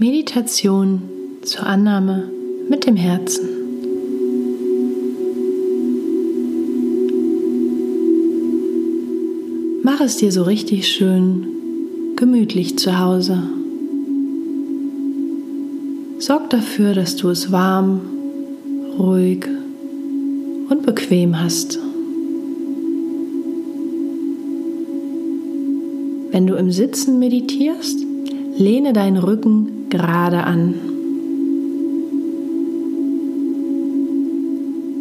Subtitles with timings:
[0.00, 1.02] Meditation
[1.42, 2.30] zur Annahme
[2.70, 3.46] mit dem Herzen.
[9.82, 11.46] Mach es dir so richtig schön
[12.16, 13.42] gemütlich zu Hause.
[16.18, 18.00] Sorg dafür, dass du es warm,
[18.98, 19.44] ruhig
[20.70, 21.78] und bequem hast.
[26.30, 28.06] Wenn du im Sitzen meditierst,
[28.60, 30.74] lehne deinen Rücken gerade an.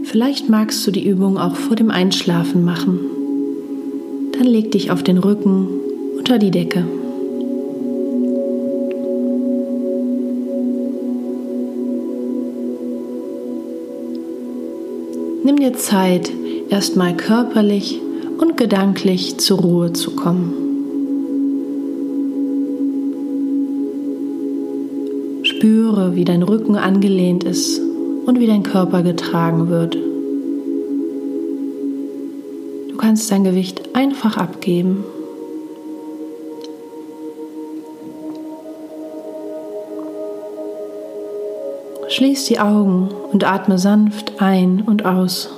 [0.06, 3.00] Vielleicht magst du die Übung auch vor dem Einschlafen machen.
[4.32, 5.68] Dann leg dich auf den Rücken
[6.18, 6.84] unter die Decke.
[15.44, 16.32] Nimm dir Zeit,
[16.70, 18.00] erstmal körperlich
[18.40, 20.69] und gedanklich zur Ruhe zu kommen.
[25.60, 27.82] Spüre, wie dein Rücken angelehnt ist
[28.26, 29.96] und wie dein Körper getragen wird.
[32.90, 35.04] Du kannst dein Gewicht einfach abgeben.
[42.08, 45.50] Schließ die Augen und atme sanft ein und aus.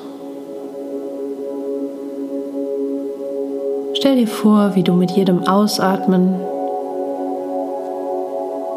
[3.94, 6.34] Stell dir vor, wie du mit jedem Ausatmen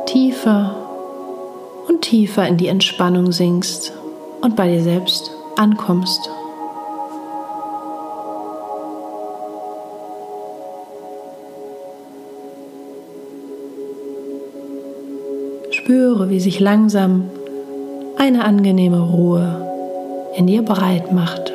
[0.04, 0.83] tiefer
[2.04, 3.92] tiefer in die Entspannung sinkst
[4.42, 6.28] und bei dir selbst ankommst.
[15.70, 17.30] Spüre, wie sich langsam
[18.18, 21.53] eine angenehme Ruhe in dir bereit macht.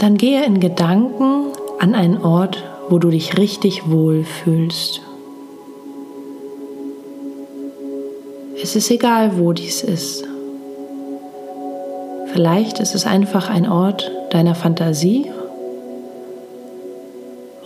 [0.00, 5.02] Dann gehe in Gedanken an einen Ort, wo du dich richtig wohl fühlst.
[8.62, 10.24] Es ist egal, wo dies ist.
[12.32, 15.30] Vielleicht ist es einfach ein Ort deiner Fantasie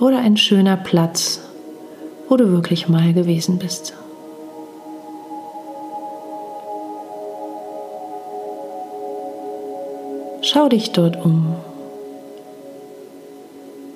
[0.01, 1.41] oder ein schöner Platz,
[2.29, 3.95] wo du wirklich mal gewesen bist.
[10.43, 11.55] Schau dich dort um.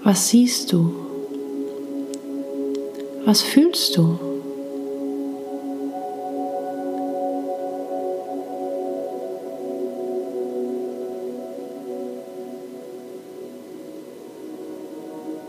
[0.09, 0.91] Was siehst du?
[3.27, 4.19] Was fühlst du?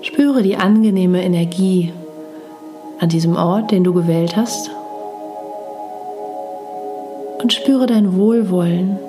[0.02, 1.94] Spüre die angenehme Energie
[3.00, 4.70] an diesem Ort, den du gewählt hast.
[7.42, 9.00] Und spüre dein Wohlwollen,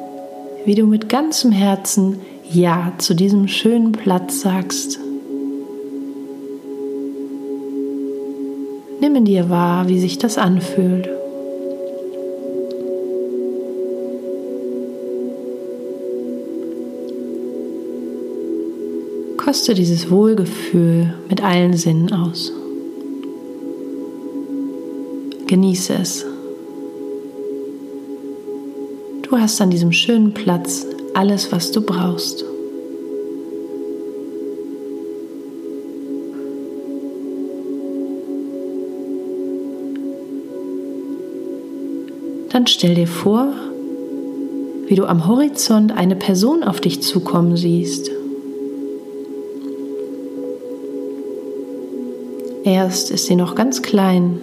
[0.64, 5.00] wie du mit ganzem Herzen Ja zu diesem schönen Platz sagst.
[9.00, 11.08] Nimm in dir wahr, wie sich das anfühlt.
[19.38, 22.52] Koste dieses Wohlgefühl mit allen Sinnen aus.
[25.46, 26.26] Genieße es.
[29.22, 32.44] Du hast an diesem schönen Platz alles, was du brauchst.
[42.50, 43.48] Dann stell dir vor,
[44.88, 48.10] wie du am Horizont eine Person auf dich zukommen siehst.
[52.64, 54.40] Erst ist sie noch ganz klein.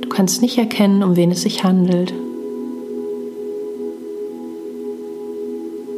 [0.00, 2.12] Du kannst nicht erkennen, um wen es sich handelt.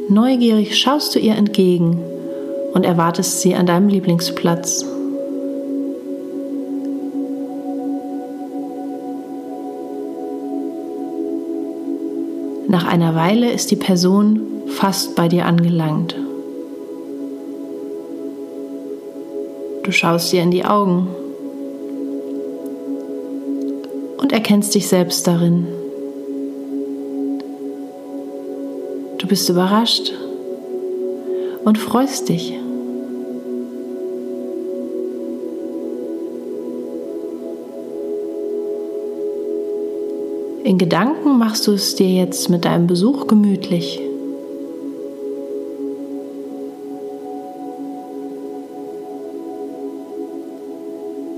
[0.09, 1.97] Neugierig schaust du ihr entgegen
[2.73, 4.85] und erwartest sie an deinem Lieblingsplatz.
[12.71, 16.15] Nach einer Weile ist die Person fast bei dir angelangt.
[19.83, 21.09] Du schaust ihr in die Augen
[24.19, 25.67] und erkennst dich selbst darin.
[29.17, 30.13] Du bist überrascht
[31.65, 32.60] und freust dich.
[40.63, 43.99] In Gedanken machst du es dir jetzt mit deinem Besuch gemütlich.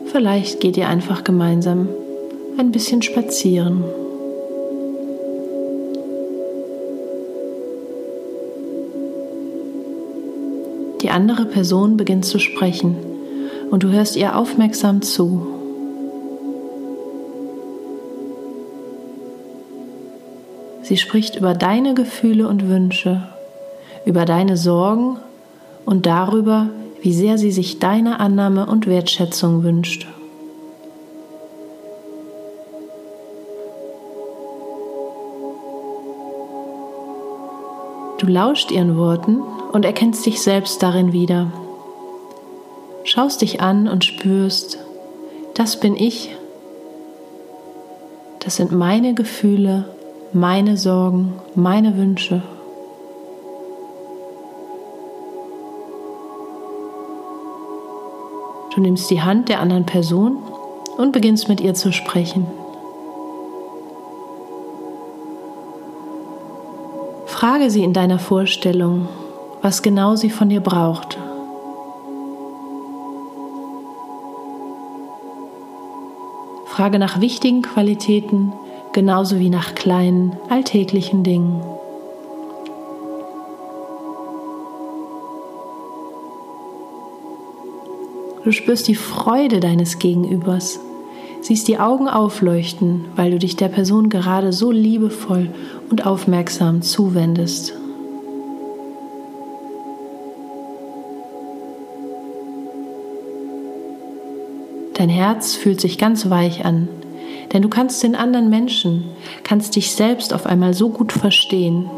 [0.08, 1.88] Vielleicht geht ihr einfach gemeinsam
[2.58, 3.84] ein bisschen spazieren.
[11.02, 12.96] Die andere Person beginnt zu sprechen
[13.72, 15.53] und du hörst ihr aufmerksam zu.
[20.84, 23.24] Sie spricht über deine Gefühle und Wünsche,
[24.06, 25.18] über deine Sorgen
[25.86, 26.68] und darüber,
[27.02, 30.06] wie sehr sie sich deine Annahme und Wertschätzung wünscht.
[38.18, 39.42] Du lauscht ihren Worten
[39.72, 41.48] und erkennst dich selbst darin wieder.
[43.06, 44.78] Schaust dich an und spürst,
[45.54, 46.36] das bin ich,
[48.40, 49.86] das sind meine Gefühle
[50.34, 52.42] meine Sorgen, meine Wünsche.
[58.74, 60.38] Du nimmst die Hand der anderen Person
[60.98, 62.48] und beginnst mit ihr zu sprechen.
[67.28, 69.08] Frage sie in deiner Vorstellung,
[69.62, 71.20] was genau sie von dir braucht.
[76.66, 78.52] Frage nach wichtigen Qualitäten,
[78.94, 81.62] genauso wie nach kleinen, alltäglichen Dingen.
[88.44, 90.80] Du spürst die Freude deines Gegenübers,
[91.42, 95.50] siehst die Augen aufleuchten, weil du dich der Person gerade so liebevoll
[95.90, 97.74] und aufmerksam zuwendest.
[104.94, 106.88] Dein Herz fühlt sich ganz weich an,
[107.54, 109.06] denn du kannst den anderen Menschen,
[109.44, 111.90] kannst dich selbst auf einmal so gut verstehen,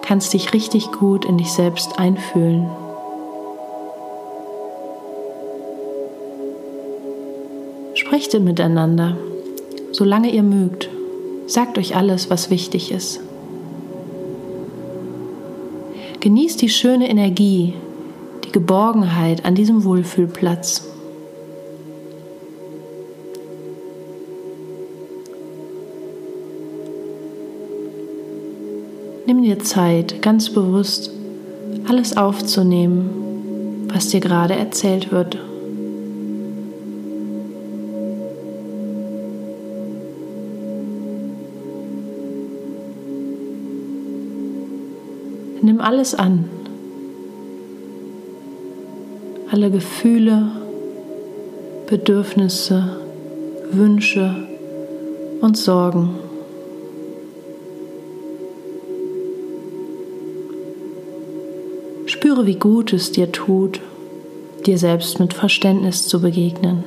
[0.00, 2.66] kannst dich richtig gut in dich selbst einfühlen.
[7.94, 9.16] Sprecht miteinander,
[9.92, 10.88] solange ihr mögt.
[11.46, 13.20] Sagt euch alles, was wichtig ist.
[16.20, 17.74] Genießt die schöne Energie,
[18.44, 20.93] die Geborgenheit an diesem Wohlfühlplatz.
[29.26, 31.10] Nimm dir Zeit, ganz bewusst
[31.88, 35.38] alles aufzunehmen, was dir gerade erzählt wird.
[45.62, 46.44] Nimm alles an.
[49.50, 50.50] Alle Gefühle,
[51.86, 52.98] Bedürfnisse,
[53.70, 54.34] Wünsche
[55.40, 56.23] und Sorgen.
[62.34, 63.80] Spüre, wie gut es dir tut,
[64.66, 66.82] dir selbst mit Verständnis zu begegnen.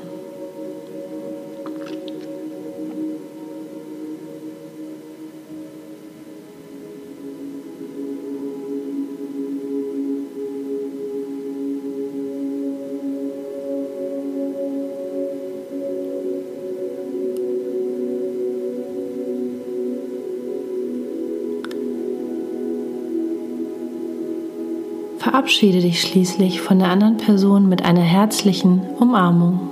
[25.38, 29.70] Verabschiede dich schließlich von der anderen Person mit einer herzlichen Umarmung.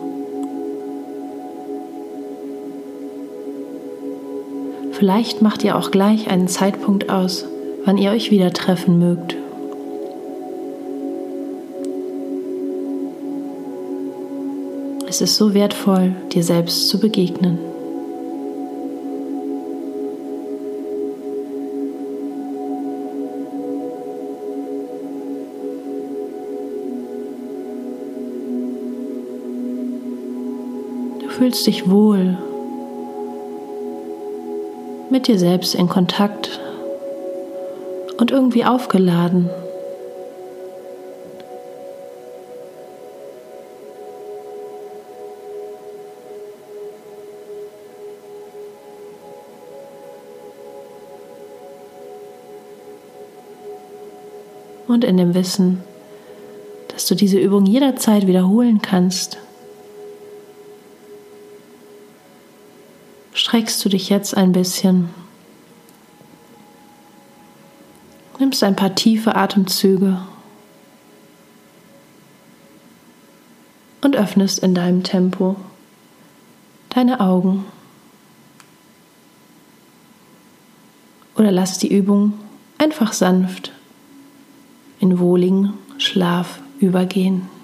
[4.92, 7.48] Vielleicht macht ihr auch gleich einen Zeitpunkt aus,
[7.84, 9.36] wann ihr euch wieder treffen mögt.
[15.08, 17.58] Es ist so wertvoll, dir selbst zu begegnen.
[31.46, 32.40] Fühlst dich wohl
[35.12, 36.60] mit dir selbst in Kontakt
[38.18, 39.48] und irgendwie aufgeladen.
[54.88, 55.84] Und in dem Wissen,
[56.88, 59.38] dass du diese Übung jederzeit wiederholen kannst.
[63.56, 65.08] Streckst du dich jetzt ein bisschen.
[68.38, 70.20] Nimmst ein paar tiefe Atemzüge
[74.02, 75.56] und öffnest in deinem Tempo
[76.90, 77.64] deine Augen.
[81.38, 82.34] Oder lass die Übung
[82.78, 83.72] einfach sanft
[85.00, 87.55] in wohligen Schlaf übergehen.